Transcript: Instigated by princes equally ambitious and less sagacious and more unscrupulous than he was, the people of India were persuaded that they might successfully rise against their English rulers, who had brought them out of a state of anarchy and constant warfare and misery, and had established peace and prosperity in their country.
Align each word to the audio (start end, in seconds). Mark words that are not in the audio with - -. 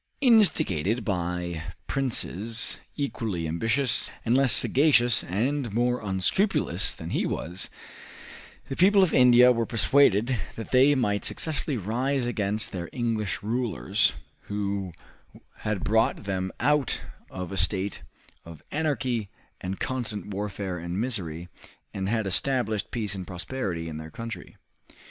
Instigated 0.21 1.05
by 1.05 1.61
princes 1.85 2.79
equally 2.95 3.47
ambitious 3.47 4.09
and 4.25 4.35
less 4.35 4.51
sagacious 4.51 5.23
and 5.23 5.71
more 5.75 6.01
unscrupulous 6.01 6.95
than 6.95 7.11
he 7.11 7.23
was, 7.27 7.69
the 8.67 8.75
people 8.75 9.03
of 9.03 9.13
India 9.13 9.51
were 9.51 9.67
persuaded 9.67 10.39
that 10.55 10.71
they 10.71 10.95
might 10.95 11.23
successfully 11.23 11.77
rise 11.77 12.25
against 12.25 12.71
their 12.71 12.89
English 12.91 13.43
rulers, 13.43 14.13
who 14.45 14.91
had 15.57 15.83
brought 15.83 16.23
them 16.23 16.51
out 16.59 16.99
of 17.29 17.51
a 17.51 17.55
state 17.55 18.01
of 18.43 18.63
anarchy 18.71 19.29
and 19.61 19.79
constant 19.79 20.25
warfare 20.33 20.79
and 20.79 20.99
misery, 20.99 21.47
and 21.93 22.09
had 22.09 22.25
established 22.25 22.89
peace 22.89 23.13
and 23.13 23.27
prosperity 23.27 23.87
in 23.87 23.97
their 23.97 24.09
country. 24.09 24.57